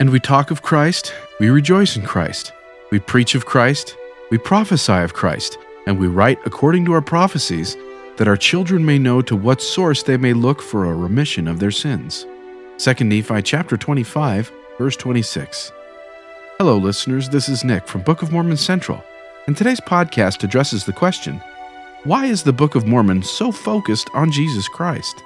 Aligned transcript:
And 0.00 0.10
we 0.10 0.20
talk 0.20 0.52
of 0.52 0.62
Christ, 0.62 1.12
we 1.40 1.50
rejoice 1.50 1.96
in 1.96 2.04
Christ. 2.04 2.52
We 2.92 3.00
preach 3.00 3.34
of 3.34 3.46
Christ, 3.46 3.96
we 4.30 4.38
prophesy 4.38 4.92
of 4.92 5.12
Christ, 5.12 5.58
and 5.88 5.98
we 5.98 6.06
write 6.06 6.38
according 6.46 6.84
to 6.84 6.92
our 6.92 7.02
prophecies, 7.02 7.76
that 8.16 8.28
our 8.28 8.36
children 8.36 8.86
may 8.86 8.96
know 8.96 9.22
to 9.22 9.34
what 9.34 9.60
source 9.60 10.04
they 10.04 10.16
may 10.16 10.34
look 10.34 10.62
for 10.62 10.84
a 10.84 10.94
remission 10.94 11.48
of 11.48 11.58
their 11.58 11.72
sins. 11.72 12.26
2 12.78 13.04
Nephi 13.04 13.42
chapter 13.42 13.76
25, 13.76 14.52
verse 14.78 14.96
26. 14.96 15.72
Hello, 16.58 16.78
listeners. 16.78 17.28
This 17.28 17.48
is 17.48 17.64
Nick 17.64 17.88
from 17.88 18.02
Book 18.02 18.22
of 18.22 18.30
Mormon 18.30 18.56
Central, 18.56 19.02
and 19.48 19.56
today's 19.56 19.80
podcast 19.80 20.44
addresses 20.44 20.84
the 20.84 20.92
question 20.92 21.42
Why 22.04 22.26
is 22.26 22.44
the 22.44 22.52
Book 22.52 22.76
of 22.76 22.86
Mormon 22.86 23.24
so 23.24 23.50
focused 23.50 24.08
on 24.14 24.30
Jesus 24.30 24.68
Christ? 24.68 25.24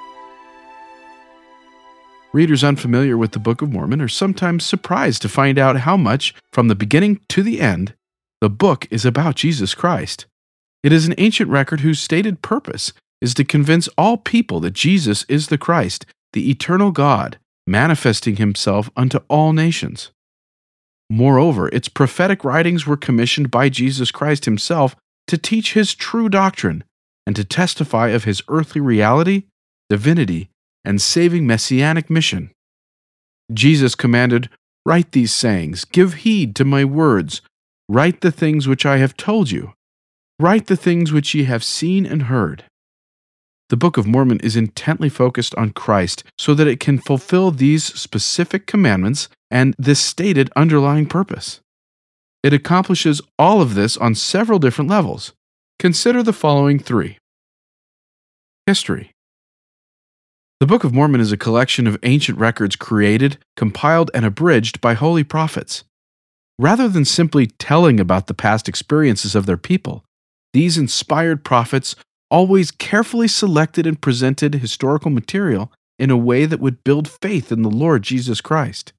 Readers 2.32 2.64
unfamiliar 2.64 3.18
with 3.18 3.32
the 3.32 3.38
Book 3.38 3.60
of 3.60 3.70
Mormon 3.70 4.00
are 4.00 4.08
sometimes 4.08 4.64
surprised 4.64 5.20
to 5.20 5.28
find 5.28 5.59
out 5.59 5.80
how 5.80 5.98
much, 5.98 6.34
from 6.50 6.68
the 6.68 6.74
beginning 6.74 7.20
to 7.28 7.42
the 7.42 7.60
end, 7.60 7.95
the 8.40 8.48
book 8.48 8.88
is 8.90 9.04
about 9.04 9.36
Jesus 9.36 9.74
Christ. 9.74 10.24
It 10.82 10.92
is 10.92 11.06
an 11.06 11.14
ancient 11.18 11.50
record 11.50 11.80
whose 11.80 12.00
stated 12.00 12.40
purpose 12.40 12.95
is 13.20 13.34
to 13.34 13.45
convince 13.45 13.87
all 13.98 14.16
people 14.16 14.60
that 14.60 14.73
Jesus 14.73 15.26
is 15.28 15.48
the 15.48 15.59
Christ, 15.59 16.06
the 16.32 16.50
eternal 16.50 16.90
God, 16.90 17.38
manifesting 17.66 18.37
himself 18.37 18.90
unto 18.96 19.20
all 19.28 19.52
nations. 19.52 20.10
Moreover, 21.10 21.68
its 21.68 21.88
prophetic 21.88 22.45
writings 22.45 22.87
were 22.87 22.96
commissioned 22.96 23.51
by 23.51 23.68
Jesus 23.68 24.10
Christ 24.10 24.46
himself 24.46 24.96
to 25.26 25.37
teach 25.37 25.74
his 25.74 25.95
true 25.95 26.30
doctrine 26.30 26.82
and 27.26 27.37
to 27.37 27.45
testify 27.45 28.09
of 28.09 28.24
his 28.24 28.42
earthly 28.48 28.80
reality, 28.80 29.45
divinity, 29.90 30.48
and 30.84 31.00
saving 31.00 31.46
messianic 31.46 32.10
mission. 32.10 32.50
Jesus 33.52 33.95
commanded, 33.95 34.48
Write 34.84 35.12
these 35.12 35.32
sayings, 35.32 35.84
give 35.84 36.14
heed 36.14 36.57
to 36.57 36.65
my 36.65 36.84
words, 36.84 37.40
write 37.88 38.20
the 38.20 38.32
things 38.32 38.66
which 38.66 38.84
I 38.84 38.96
have 38.96 39.16
told 39.16 39.51
you, 39.51 39.74
write 40.40 40.66
the 40.66 40.76
things 40.76 41.12
which 41.12 41.34
ye 41.34 41.45
have 41.45 41.62
seen 41.62 42.04
and 42.04 42.24
heard. 42.24 42.65
The 43.68 43.76
Book 43.76 43.96
of 43.96 44.07
Mormon 44.07 44.40
is 44.40 44.57
intently 44.57 45.09
focused 45.09 45.54
on 45.54 45.70
Christ 45.70 46.24
so 46.37 46.52
that 46.54 46.66
it 46.66 46.80
can 46.80 46.98
fulfill 46.98 47.51
these 47.52 47.85
specific 47.85 48.66
commandments 48.66 49.29
and 49.51 49.74
this 49.79 50.01
stated 50.01 50.51
underlying 50.57 51.07
purpose. 51.07 51.60
It 52.42 52.52
accomplishes 52.52 53.23
all 53.38 53.62
of 53.62 53.74
this 53.74 53.96
on 53.96 54.14
several 54.14 54.59
different 54.59 54.90
levels. 54.90 55.32
Consider 55.79 56.23
the 56.23 56.32
following 56.32 56.79
three 56.79 57.18
History 58.66 59.12
the 60.63 60.66
Book 60.66 60.85
of 60.85 60.95
Mormon 60.95 61.21
is 61.21 61.32
a 61.32 61.37
collection 61.37 61.88
of 61.88 61.99
ancient 62.05 62.38
records 62.38 62.77
created, 62.77 63.37
compiled, 63.57 64.12
and 64.15 64.25
abridged 64.25 64.81
by 64.81 64.94
holy 64.94 65.25
prophets. 65.25 65.82
Rather 66.56 66.88
than 66.88 67.04
simply 67.04 67.49
telling 67.49 67.99
about 67.99 68.28
the 68.28 68.32
past 68.32 68.69
experiences 68.69 69.34
of 69.34 69.44
their 69.44 69.56
people, 69.56 70.04
these 70.53 70.78
inspired 70.78 71.44
prophets 71.44 71.97
always 72.31 72.71
carefully 72.71 73.27
selected 73.27 73.88
and 73.88 74.00
presented 74.00 74.54
historical 74.54 75.10
material 75.10 75.72
in 75.99 76.12
a 76.12 76.16
way 76.16 76.47
that 76.47 76.60
would 76.60 76.84
build 76.84 77.09
faith 77.09 77.50
in 77.50 77.62
the 77.62 77.69
Lord 77.69 78.04
Jesus 78.04 78.41
Christ. 78.41 78.93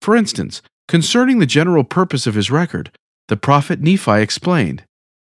For 0.00 0.14
instance, 0.14 0.62
concerning 0.86 1.40
the 1.40 1.44
general 1.44 1.82
purpose 1.82 2.24
of 2.24 2.36
his 2.36 2.52
record, 2.52 2.92
the 3.26 3.36
prophet 3.36 3.80
Nephi 3.80 4.20
explained, 4.20 4.84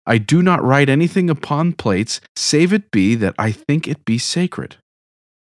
I 0.07 0.19
do 0.19 0.43
not 0.43 0.65
write 0.65 0.89
anything 0.89 1.31
upon 1.31 1.75
plates, 1.75 2.21
save 2.35 2.73
it 2.73 2.91
be 2.91 3.15
that 3.15 3.37
I 3.39 3.53
think 3.53 3.87
it 3.87 4.05
be 4.05 4.19
sacred. 4.19 4.79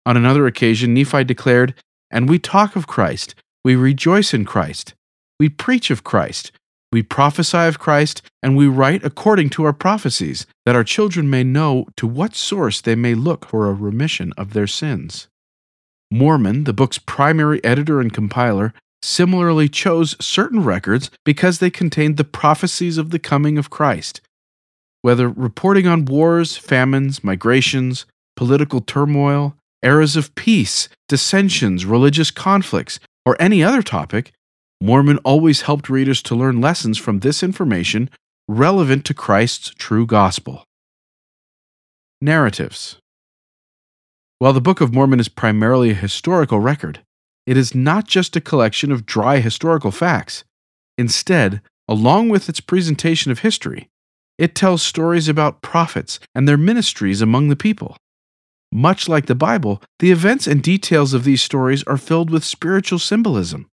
On 0.04 0.16
another 0.16 0.46
occasion, 0.46 0.94
Nephi 0.94 1.24
declared, 1.24 1.74
And 2.10 2.28
we 2.28 2.38
talk 2.38 2.76
of 2.76 2.86
Christ, 2.86 3.34
we 3.64 3.76
rejoice 3.76 4.34
in 4.34 4.44
Christ, 4.44 4.94
we 5.38 5.48
preach 5.48 5.90
of 5.90 6.04
Christ, 6.04 6.52
we 6.90 7.02
prophesy 7.02 7.58
of 7.58 7.78
Christ, 7.78 8.20
and 8.42 8.56
we 8.56 8.66
write 8.66 9.04
according 9.04 9.50
to 9.50 9.64
our 9.64 9.72
prophecies, 9.72 10.46
that 10.66 10.76
our 10.76 10.84
children 10.84 11.30
may 11.30 11.42
know 11.42 11.86
to 11.96 12.06
what 12.06 12.34
source 12.34 12.80
they 12.80 12.94
may 12.94 13.14
look 13.14 13.46
for 13.46 13.66
a 13.66 13.72
remission 13.72 14.32
of 14.36 14.52
their 14.52 14.66
sins. 14.66 15.28
Mormon, 16.10 16.64
the 16.64 16.74
book's 16.74 16.98
primary 16.98 17.64
editor 17.64 18.00
and 18.00 18.12
compiler, 18.12 18.74
similarly 19.00 19.68
chose 19.68 20.14
certain 20.20 20.62
records 20.62 21.10
because 21.24 21.58
they 21.58 21.70
contained 21.70 22.18
the 22.18 22.24
prophecies 22.24 22.98
of 22.98 23.10
the 23.10 23.18
coming 23.18 23.56
of 23.56 23.70
Christ. 23.70 24.20
Whether 25.00 25.28
reporting 25.28 25.86
on 25.86 26.04
wars, 26.04 26.56
famines, 26.56 27.24
migrations, 27.24 28.04
political 28.36 28.80
turmoil, 28.80 29.56
eras 29.82 30.16
of 30.16 30.34
peace, 30.34 30.88
dissensions, 31.08 31.84
religious 31.84 32.30
conflicts, 32.30 33.00
or 33.24 33.36
any 33.40 33.62
other 33.62 33.82
topic, 33.82 34.32
Mormon 34.80 35.18
always 35.18 35.62
helped 35.62 35.88
readers 35.88 36.22
to 36.22 36.34
learn 36.34 36.60
lessons 36.60 36.98
from 36.98 37.20
this 37.20 37.42
information 37.42 38.10
relevant 38.48 39.04
to 39.04 39.14
Christ's 39.14 39.72
true 39.78 40.06
gospel. 40.06 40.64
Narratives 42.20 42.98
While 44.38 44.52
the 44.52 44.60
Book 44.60 44.80
of 44.80 44.92
Mormon 44.92 45.20
is 45.20 45.28
primarily 45.28 45.90
a 45.90 45.94
historical 45.94 46.60
record, 46.60 47.00
it 47.46 47.56
is 47.56 47.74
not 47.74 48.06
just 48.06 48.36
a 48.36 48.40
collection 48.40 48.92
of 48.92 49.06
dry 49.06 49.40
historical 49.40 49.90
facts. 49.90 50.44
Instead, 50.98 51.60
along 51.88 52.28
with 52.28 52.48
its 52.48 52.60
presentation 52.60 53.32
of 53.32 53.40
history, 53.40 53.88
it 54.38 54.54
tells 54.54 54.82
stories 54.82 55.28
about 55.28 55.62
prophets 55.62 56.20
and 56.34 56.48
their 56.48 56.56
ministries 56.56 57.20
among 57.20 57.48
the 57.48 57.56
people. 57.56 57.96
Much 58.74 59.06
like 59.06 59.26
the 59.26 59.34
Bible, 59.34 59.82
the 59.98 60.10
events 60.10 60.46
and 60.46 60.62
details 60.62 61.12
of 61.12 61.24
these 61.24 61.42
stories 61.42 61.82
are 61.84 61.98
filled 61.98 62.30
with 62.30 62.42
spiritual 62.42 62.98
symbolism. 62.98 63.68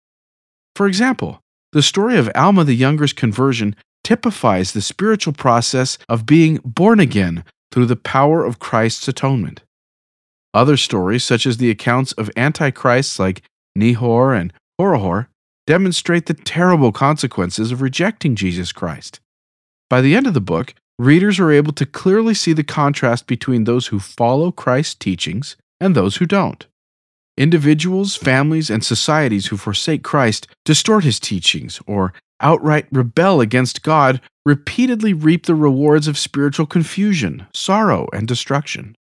For 0.76 0.88
example, 0.88 1.40
the 1.72 1.82
story 1.82 2.18
of 2.18 2.30
Alma 2.36 2.66
the 2.66 2.76
Younger's 2.76 3.14
conversion 3.14 3.78
typifies 4.04 4.74
the 4.74 4.82
spiritual 4.82 5.32
process 5.32 5.98
of 6.10 6.26
being 6.26 6.60
born 6.66 7.00
again 7.00 7.46
through 7.72 7.86
the 7.86 7.96
power 7.96 8.44
of 8.44 8.60
Christ's 8.60 9.08
atonement. 9.08 9.62
Other 10.54 10.76
stories, 10.76 11.24
such 11.24 11.46
as 11.46 11.58
the 11.58 11.70
accounts 11.70 12.12
of 12.14 12.30
antichrists 12.36 13.20
like 13.20 13.44
Nehor 13.78 14.38
and 14.38 14.52
Korihor, 14.80 15.28
demonstrate 15.66 16.26
the 16.26 16.34
terrible 16.34 16.92
consequences 16.92 17.72
of 17.72 17.82
rejecting 17.82 18.36
Jesus 18.36 18.74
Christ. 18.74 19.22
By 19.90 20.02
the 20.02 20.16
end 20.16 20.28
of 20.28 20.34
the 20.34 20.42
book, 20.42 20.74
readers 21.00 21.40
are 21.40 21.50
able 21.50 21.72
to 21.72 21.86
clearly 21.86 22.34
see 22.34 22.52
the 22.54 22.64
contrast 22.64 23.26
between 23.26 23.64
those 23.64 23.88
who 23.88 24.00
follow 24.00 24.52
Christ's 24.52 24.96
teachings 24.96 25.56
and 25.80 25.96
those 25.96 26.18
who 26.18 26.26
don't. 26.26 26.68
Individuals, 27.38 28.18
families, 28.18 28.70
and 28.70 28.84
societies 28.84 29.48
who 29.48 29.56
forsake 29.56 30.04
Christ 30.04 30.46
distort 30.66 31.06
his 31.06 31.20
teachings 31.20 31.80
or 31.88 32.14
outright 32.42 32.86
rebel 32.92 33.40
against 33.40 33.82
God 33.82 34.20
repeatedly 34.46 35.14
reap 35.14 35.46
the 35.46 35.56
rewards 35.56 36.08
of 36.08 36.18
spiritual 36.18 36.66
confusion, 36.66 37.48
sorrow, 37.54 38.10
and 38.12 38.28
destruction. 38.28 38.94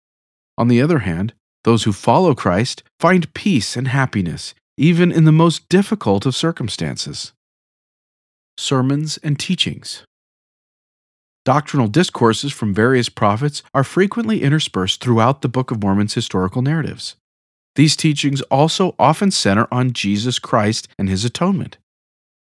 On 0.57 0.69
the 0.69 0.81
other 0.81 1.01
hand, 1.01 1.35
those 1.65 1.83
who 1.83 1.93
follow 1.93 2.35
Christ 2.35 2.85
find 3.01 3.33
peace 3.35 3.77
and 3.77 3.89
happiness, 3.89 4.55
even 4.77 5.11
in 5.11 5.25
the 5.25 5.33
most 5.33 5.69
difficult 5.69 6.27
of 6.27 6.37
circumstances. 6.37 7.33
Sermons 8.57 9.19
and 9.25 9.39
Teachings 9.39 10.05
Doctrinal 11.49 11.89
discourses 11.89 12.53
from 12.53 12.75
various 12.75 13.09
prophets 13.09 13.63
are 13.73 13.83
frequently 13.83 14.43
interspersed 14.43 15.03
throughout 15.03 15.41
the 15.41 15.49
Book 15.49 15.71
of 15.71 15.83
Mormon's 15.83 16.13
historical 16.13 16.61
narratives. 16.61 17.17
These 17.75 17.97
teachings 17.97 18.43
also 18.51 18.95
often 18.99 19.31
center 19.31 19.67
on 19.73 19.95
Jesus 19.95 20.39
Christ 20.39 20.89
and 20.99 21.09
his 21.09 21.25
atonement. 21.25 21.79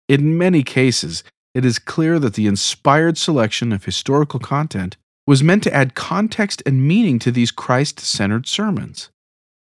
In 0.08 0.36
many 0.36 0.64
cases, 0.64 1.22
it 1.54 1.64
is 1.64 1.78
clear 1.78 2.18
that 2.18 2.34
the 2.34 2.48
inspired 2.48 3.16
selection 3.16 3.70
of 3.70 3.84
historical 3.84 4.40
content 4.40 4.96
was 5.24 5.40
meant 5.40 5.62
to 5.62 5.72
add 5.72 5.94
context 5.94 6.60
and 6.66 6.88
meaning 6.88 7.20
to 7.20 7.30
these 7.30 7.52
Christ 7.52 8.00
centered 8.00 8.48
sermons. 8.48 9.10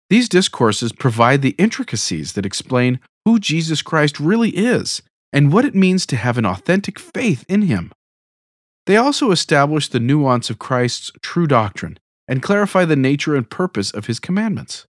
These 0.09 0.31
discourses 0.31 0.91
provide 0.91 1.43
the 1.43 1.55
intricacies 1.59 2.33
that 2.33 2.47
explain 2.47 2.99
who 3.27 3.39
Jesus 3.39 3.83
Christ 3.83 4.19
really 4.19 4.57
is 4.57 5.03
and 5.35 5.53
what 5.53 5.67
it 5.67 5.75
means 5.75 6.07
to 6.07 6.17
have 6.17 6.39
an 6.39 6.47
authentic 6.47 6.99
faith 6.99 7.45
in 7.47 7.61
him. 7.61 7.93
They 8.87 8.97
also 8.97 9.31
establish 9.31 9.89
the 9.89 10.01
nuance 10.01 10.51
of 10.51 10.59
Christ's 10.59 11.11
true 11.23 11.47
doctrine 11.47 11.99
and 12.29 12.43
clarify 12.43 12.85
the 12.85 12.97
nature 12.97 13.35
and 13.35 13.49
purpose 13.49 13.91
of 13.91 14.07
his 14.07 14.21
commandments. 14.21 14.87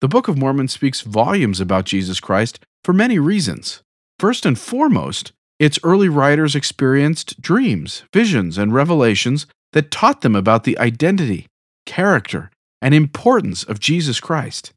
The 0.00 0.08
Book 0.08 0.28
of 0.28 0.38
Mormon 0.38 0.68
speaks 0.68 1.00
volumes 1.00 1.60
about 1.60 1.86
Jesus 1.86 2.20
Christ 2.20 2.60
for 2.84 2.92
many 2.92 3.18
reasons. 3.18 3.82
First 4.18 4.46
and 4.46 4.58
foremost, 4.58 5.32
its 5.58 5.78
early 5.82 6.08
writers 6.08 6.54
experienced 6.54 7.40
dreams, 7.40 8.04
visions, 8.12 8.58
and 8.58 8.74
revelations 8.74 9.46
that 9.72 9.90
taught 9.90 10.20
them 10.20 10.36
about 10.36 10.64
the 10.64 10.78
identity, 10.78 11.46
character, 11.86 12.50
and 12.82 12.94
importance 12.94 13.64
of 13.64 13.80
Jesus 13.80 14.20
Christ. 14.20 14.72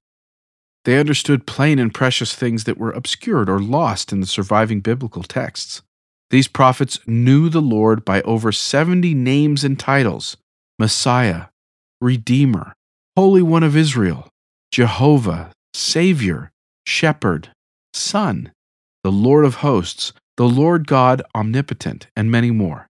They 0.86 0.98
understood 0.98 1.46
plain 1.46 1.80
and 1.80 1.94
precious 1.94 2.34
things 2.34 2.64
that 2.64 2.78
were 2.78 2.92
obscured 2.92 3.50
or 3.50 3.60
lost 3.60 4.14
in 4.14 4.22
the 4.22 4.26
surviving 4.26 4.80
biblical 4.80 5.24
texts. 5.24 5.82
These 6.30 6.48
prophets 6.48 7.00
knew 7.08 7.50
the 7.50 7.62
Lord 7.62 8.06
by 8.06 8.22
over 8.22 8.52
70 8.52 9.14
names 9.14 9.64
and 9.64 9.80
titles 9.80 10.38
Messiah, 10.78 11.46
Redeemer, 12.00 12.74
Holy 13.16 13.42
One 13.42 13.64
of 13.64 13.76
Israel, 13.76 14.28
Jehovah, 14.72 15.52
Savior, 15.74 16.52
Shepherd, 16.86 17.52
Son, 17.94 18.52
the 19.04 19.12
Lord 19.12 19.46
of 19.46 19.56
hosts, 19.56 20.14
the 20.38 20.48
Lord 20.48 20.88
God 20.88 21.22
omnipotent, 21.36 22.08
and 22.16 22.32
many 22.32 22.52
more. 22.52 22.88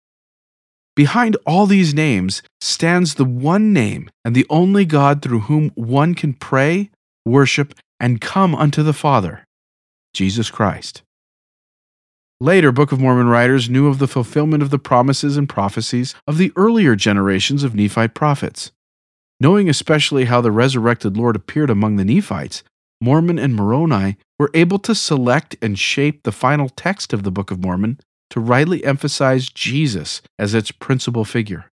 Behind 0.95 1.38
all 1.45 1.65
these 1.65 1.94
names 1.94 2.41
stands 2.59 3.15
the 3.15 3.25
one 3.25 3.71
name 3.71 4.09
and 4.25 4.36
the 4.36 4.45
only 4.50 4.83
God 4.83 5.21
through 5.21 5.41
whom 5.41 5.69
one 5.75 6.13
can 6.13 6.33
pray, 6.33 6.89
worship, 7.25 7.74
and 8.00 8.19
come 8.19 8.53
unto 8.53 8.83
the 8.83 8.94
Father 8.94 9.45
Jesus 10.13 10.51
Christ. 10.51 11.03
Later 12.41 12.71
Book 12.71 12.94
of 12.94 13.01
Mormon 13.01 13.27
writers 13.27 13.69
knew 13.69 13.88
of 13.88 14.00
the 14.00 14.07
fulfillment 14.07 14.63
of 14.63 14.69
the 14.69 14.80
promises 14.80 15.36
and 15.36 15.50
prophecies 15.50 16.15
of 16.25 16.38
the 16.38 16.53
earlier 16.56 16.95
generations 16.95 17.65
of 17.65 17.75
Nephite 17.75 18.13
prophets. 18.13 18.71
Knowing 19.41 19.68
especially 19.68 20.24
how 20.24 20.39
the 20.39 20.50
resurrected 20.50 21.18
Lord 21.18 21.36
appeared 21.36 21.69
among 21.69 21.97
the 21.97 22.06
Nephites, 22.06 22.63
Mormon 23.01 23.38
and 23.38 23.53
Moroni 23.53 24.15
were 24.38 24.51
able 24.53 24.80
to 24.80 24.95
select 24.95 25.57
and 25.62 25.77
shape 25.77 26.24
the 26.24 26.31
final 26.31 26.69
text 26.69 27.12
of 27.12 27.24
the 27.24 27.31
Book 27.31 27.51
of 27.51 27.59
Mormon 27.59 28.00
to 28.30 28.39
rightly 28.39 28.86
emphasize 28.86 29.50
Jesus 29.50 30.21
as 30.38 30.53
its 30.53 30.71
principal 30.71 31.25
figure. 31.25 31.69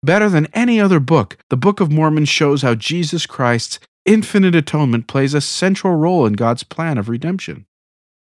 Better 0.00 0.28
than 0.28 0.46
any 0.52 0.80
other 0.80 1.00
book, 1.00 1.38
the 1.50 1.56
Book 1.56 1.80
of 1.80 1.90
Mormon 1.90 2.26
shows 2.26 2.62
how 2.62 2.76
Jesus 2.76 3.26
Christ's 3.26 3.80
infinite 4.04 4.54
atonement 4.54 5.08
plays 5.08 5.34
a 5.34 5.40
central 5.40 5.96
role 5.96 6.24
in 6.24 6.34
God's 6.34 6.62
plan 6.62 6.98
of 6.98 7.08
redemption. 7.08 7.66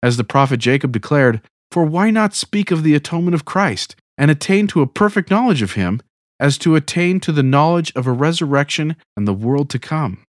As 0.02 0.16
the 0.16 0.24
prophet 0.24 0.58
Jacob 0.58 0.92
declared, 0.92 1.40
For 1.70 1.84
why 1.84 2.10
not 2.10 2.34
speak 2.34 2.70
of 2.70 2.82
the 2.82 2.94
atonement 2.94 3.34
of 3.34 3.44
Christ 3.44 3.96
and 4.18 4.30
attain 4.30 4.66
to 4.68 4.82
a 4.82 4.86
perfect 4.86 5.30
knowledge 5.30 5.62
of 5.62 5.72
him, 5.72 6.00
as 6.40 6.58
to 6.58 6.74
attain 6.74 7.20
to 7.20 7.32
the 7.32 7.42
knowledge 7.42 7.92
of 7.94 8.06
a 8.06 8.12
resurrection 8.12 8.96
and 9.16 9.28
the 9.28 9.32
world 9.32 9.70
to 9.70 9.78
come? 9.78 10.24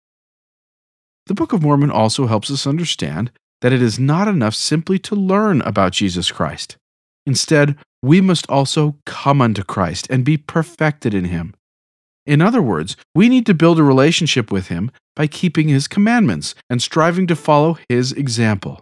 The 1.27 1.33
Book 1.33 1.53
of 1.53 1.63
Mormon 1.63 1.91
also 1.91 2.27
helps 2.27 2.51
us 2.51 2.67
understand 2.67 3.31
that 3.61 3.71
it 3.71 3.81
is 3.81 3.99
not 3.99 4.27
enough 4.27 4.55
simply 4.55 4.99
to 4.99 5.15
learn 5.15 5.61
about 5.61 5.93
Jesus 5.93 6.31
Christ. 6.31 6.77
Instead, 7.25 7.77
we 8.01 8.19
must 8.19 8.49
also 8.49 8.97
come 9.05 9.41
unto 9.41 9.63
Christ 9.63 10.07
and 10.09 10.25
be 10.25 10.35
perfected 10.35 11.13
in 11.13 11.25
him. 11.25 11.53
In 12.25 12.41
other 12.41 12.61
words, 12.61 12.97
we 13.15 13.29
need 13.29 13.45
to 13.45 13.53
build 13.53 13.79
a 13.79 13.83
relationship 13.83 14.51
with 14.51 14.67
him 14.67 14.91
by 15.15 15.27
keeping 15.27 15.67
his 15.67 15.87
commandments 15.87 16.55
and 16.69 16.81
striving 16.81 17.27
to 17.27 17.35
follow 17.35 17.77
his 17.87 18.11
example. 18.11 18.81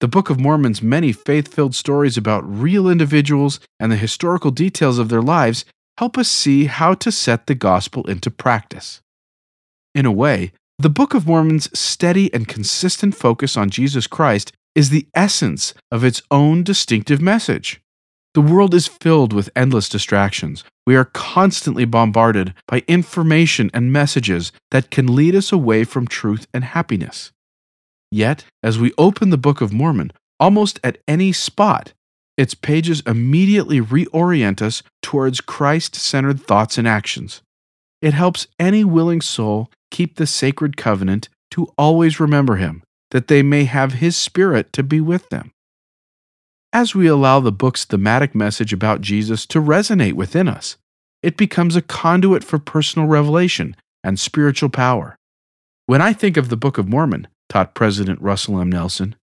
The 0.00 0.08
Book 0.08 0.28
of 0.28 0.40
Mormon's 0.40 0.82
many 0.82 1.12
faith 1.12 1.52
filled 1.52 1.74
stories 1.74 2.16
about 2.16 2.42
real 2.46 2.88
individuals 2.88 3.60
and 3.78 3.90
the 3.90 3.96
historical 3.96 4.50
details 4.50 4.98
of 4.98 5.08
their 5.08 5.22
lives 5.22 5.64
help 5.98 6.18
us 6.18 6.28
see 6.28 6.64
how 6.64 6.94
to 6.94 7.12
set 7.12 7.46
the 7.46 7.54
gospel 7.54 8.04
into 8.08 8.30
practice. 8.30 9.00
In 9.94 10.06
a 10.06 10.12
way, 10.12 10.52
the 10.78 10.90
Book 10.90 11.14
of 11.14 11.26
Mormon's 11.26 11.70
steady 11.78 12.32
and 12.34 12.48
consistent 12.48 13.14
focus 13.14 13.56
on 13.56 13.70
Jesus 13.70 14.08
Christ 14.08 14.52
is 14.74 14.90
the 14.90 15.06
essence 15.14 15.72
of 15.92 16.02
its 16.02 16.20
own 16.30 16.64
distinctive 16.64 17.22
message. 17.22 17.80
The 18.34 18.40
world 18.40 18.74
is 18.74 18.88
filled 18.88 19.32
with 19.32 19.50
endless 19.54 19.88
distractions. 19.88 20.64
We 20.84 20.96
are 20.96 21.04
constantly 21.04 21.84
bombarded 21.84 22.52
by 22.66 22.82
information 22.88 23.70
and 23.72 23.92
messages 23.92 24.50
that 24.72 24.90
can 24.90 25.14
lead 25.14 25.36
us 25.36 25.52
away 25.52 25.84
from 25.84 26.08
truth 26.08 26.48
and 26.52 26.64
happiness. 26.64 27.30
Yet, 28.14 28.44
as 28.62 28.78
we 28.78 28.92
open 28.96 29.30
the 29.30 29.36
Book 29.36 29.60
of 29.60 29.72
Mormon, 29.72 30.12
almost 30.38 30.78
at 30.84 30.98
any 31.08 31.32
spot, 31.32 31.94
its 32.36 32.54
pages 32.54 33.02
immediately 33.08 33.80
reorient 33.80 34.62
us 34.62 34.84
towards 35.02 35.40
Christ 35.40 35.96
centered 35.96 36.40
thoughts 36.40 36.78
and 36.78 36.86
actions. 36.86 37.42
It 38.00 38.14
helps 38.14 38.46
any 38.56 38.84
willing 38.84 39.20
soul 39.20 39.68
keep 39.90 40.14
the 40.14 40.28
sacred 40.28 40.76
covenant 40.76 41.28
to 41.50 41.66
always 41.76 42.20
remember 42.20 42.54
Him, 42.54 42.84
that 43.10 43.26
they 43.26 43.42
may 43.42 43.64
have 43.64 43.94
His 43.94 44.16
Spirit 44.16 44.72
to 44.74 44.84
be 44.84 45.00
with 45.00 45.30
them. 45.30 45.50
As 46.72 46.94
we 46.94 47.08
allow 47.08 47.40
the 47.40 47.50
book's 47.50 47.84
thematic 47.84 48.32
message 48.32 48.72
about 48.72 49.00
Jesus 49.00 49.44
to 49.46 49.60
resonate 49.60 50.12
within 50.12 50.46
us, 50.46 50.76
it 51.20 51.36
becomes 51.36 51.74
a 51.74 51.82
conduit 51.82 52.44
for 52.44 52.60
personal 52.60 53.08
revelation 53.08 53.74
and 54.04 54.20
spiritual 54.20 54.68
power. 54.68 55.16
When 55.86 56.00
I 56.00 56.12
think 56.12 56.36
of 56.36 56.48
the 56.48 56.56
Book 56.56 56.78
of 56.78 56.88
Mormon, 56.88 57.26
taught 57.48 57.74
President 57.74 58.20
Russell 58.20 58.60
M. 58.60 58.70
Nelson, 58.70 59.16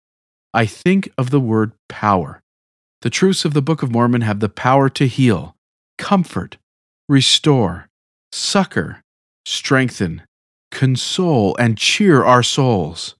I 0.52 0.66
think 0.66 1.10
of 1.18 1.30
the 1.30 1.40
word 1.40 1.72
power. 1.88 2.40
The 3.02 3.10
truths 3.10 3.44
of 3.44 3.54
the 3.54 3.62
Book 3.62 3.82
of 3.82 3.92
Mormon 3.92 4.22
have 4.22 4.40
the 4.40 4.48
power 4.48 4.88
to 4.90 5.06
heal, 5.06 5.54
comfort, 5.98 6.56
restore, 7.08 7.88
succor, 8.32 9.02
strengthen, 9.46 10.22
console, 10.70 11.56
and 11.58 11.78
cheer 11.78 12.24
our 12.24 12.42
souls. 12.42 13.14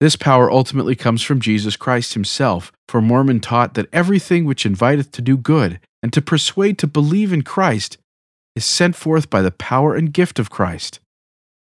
This 0.00 0.16
power 0.16 0.50
ultimately 0.50 0.96
comes 0.96 1.22
from 1.22 1.40
Jesus 1.40 1.76
Christ 1.76 2.14
himself, 2.14 2.72
for 2.88 3.00
Mormon 3.00 3.40
taught 3.40 3.74
that 3.74 3.88
everything 3.92 4.44
which 4.44 4.66
inviteth 4.66 5.10
to 5.12 5.22
do 5.22 5.36
good 5.36 5.80
and 6.02 6.12
to 6.12 6.20
persuade 6.20 6.78
to 6.78 6.86
believe 6.86 7.32
in 7.32 7.42
Christ 7.42 7.96
is 8.54 8.64
sent 8.64 8.96
forth 8.96 9.30
by 9.30 9.42
the 9.42 9.50
power 9.50 9.94
and 9.94 10.12
gift 10.12 10.38
of 10.38 10.50
Christ. 10.50 11.00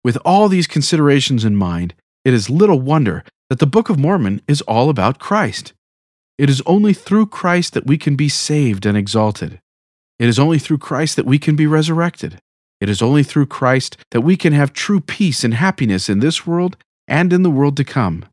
With 0.04 0.18
all 0.24 0.48
these 0.48 0.66
considerations 0.66 1.44
in 1.44 1.56
mind, 1.56 1.94
it 2.26 2.34
is 2.34 2.50
little 2.50 2.80
wonder 2.80 3.22
that 3.50 3.60
the 3.60 3.68
Book 3.68 3.88
of 3.88 4.00
Mormon 4.00 4.42
is 4.48 4.60
all 4.62 4.90
about 4.90 5.20
Christ. 5.20 5.72
It 6.38 6.50
is 6.50 6.60
only 6.66 6.92
through 6.92 7.26
Christ 7.26 7.72
that 7.74 7.86
we 7.86 7.96
can 7.96 8.16
be 8.16 8.28
saved 8.28 8.84
and 8.84 8.98
exalted. 8.98 9.60
It 10.18 10.28
is 10.28 10.36
only 10.36 10.58
through 10.58 10.78
Christ 10.78 11.14
that 11.14 11.24
we 11.24 11.38
can 11.38 11.54
be 11.54 11.68
resurrected. 11.68 12.40
It 12.80 12.88
is 12.88 13.00
only 13.00 13.22
through 13.22 13.46
Christ 13.46 13.96
that 14.10 14.22
we 14.22 14.36
can 14.36 14.52
have 14.52 14.72
true 14.72 14.98
peace 14.98 15.44
and 15.44 15.54
happiness 15.54 16.08
in 16.08 16.18
this 16.18 16.44
world 16.44 16.76
and 17.06 17.32
in 17.32 17.44
the 17.44 17.50
world 17.58 17.76
to 17.76 17.84
come. 17.84 18.24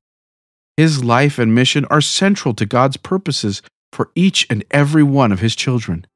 His 0.76 1.04
life 1.04 1.38
and 1.38 1.54
mission 1.54 1.86
are 1.92 2.02
central 2.02 2.56
to 2.56 2.66
God's 2.66 2.98
purposes 2.98 3.62
for 3.92 4.10
each 4.16 4.48
and 4.50 4.64
every 4.72 5.04
one 5.04 5.32
of 5.32 5.40
His 5.40 5.56
children. 5.56 6.08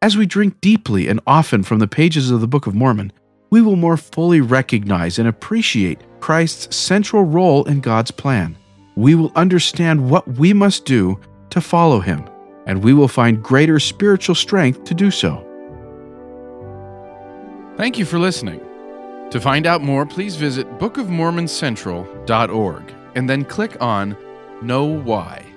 As 0.00 0.16
we 0.16 0.24
drink 0.24 0.60
deeply 0.60 1.08
and 1.08 1.18
often 1.26 1.64
from 1.64 1.80
the 1.80 1.88
pages 1.88 2.30
of 2.30 2.40
the 2.40 2.46
Book 2.46 2.68
of 2.68 2.76
Mormon, 2.76 3.12
we 3.50 3.60
will 3.60 3.76
more 3.76 3.96
fully 3.96 4.40
recognize 4.40 5.18
and 5.18 5.28
appreciate 5.28 6.00
Christ's 6.20 6.76
central 6.76 7.24
role 7.24 7.64
in 7.64 7.80
God's 7.80 8.10
plan. 8.10 8.58
We 8.96 9.14
will 9.14 9.32
understand 9.36 10.10
what 10.10 10.26
we 10.26 10.52
must 10.52 10.84
do 10.84 11.20
to 11.50 11.60
follow 11.60 12.00
Him, 12.00 12.28
and 12.66 12.82
we 12.82 12.94
will 12.94 13.08
find 13.08 13.42
greater 13.42 13.78
spiritual 13.78 14.34
strength 14.34 14.84
to 14.84 14.94
do 14.94 15.10
so. 15.10 15.44
Thank 17.76 17.98
you 17.98 18.04
for 18.04 18.18
listening. 18.18 18.60
To 19.30 19.40
find 19.40 19.66
out 19.66 19.82
more, 19.82 20.06
please 20.06 20.36
visit 20.36 20.66
bookofmormoncentral.org 20.78 22.94
and 23.14 23.30
then 23.30 23.44
click 23.44 23.76
on 23.80 24.16
KnoWhy. 24.62 25.47